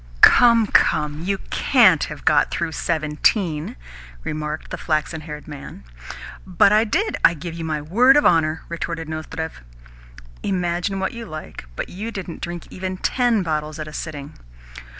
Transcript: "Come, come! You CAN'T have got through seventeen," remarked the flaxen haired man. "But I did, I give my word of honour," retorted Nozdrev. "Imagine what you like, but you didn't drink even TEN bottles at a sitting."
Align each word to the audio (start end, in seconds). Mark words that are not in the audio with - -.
"Come, 0.21 0.65
come! 0.65 1.21
You 1.21 1.37
CAN'T 1.51 2.05
have 2.05 2.25
got 2.25 2.49
through 2.49 2.71
seventeen," 2.71 3.75
remarked 4.23 4.71
the 4.71 4.77
flaxen 4.79 5.21
haired 5.21 5.47
man. 5.47 5.83
"But 6.43 6.71
I 6.71 6.85
did, 6.85 7.17
I 7.23 7.35
give 7.35 7.59
my 7.59 7.83
word 7.83 8.17
of 8.17 8.25
honour," 8.25 8.63
retorted 8.67 9.07
Nozdrev. 9.07 9.61
"Imagine 10.41 10.99
what 10.99 11.13
you 11.13 11.27
like, 11.27 11.65
but 11.75 11.87
you 11.87 12.09
didn't 12.09 12.41
drink 12.41 12.65
even 12.71 12.97
TEN 12.97 13.43
bottles 13.43 13.77
at 13.77 13.87
a 13.87 13.93
sitting." 13.93 14.39